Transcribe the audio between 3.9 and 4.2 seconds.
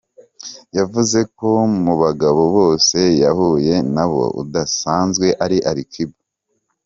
na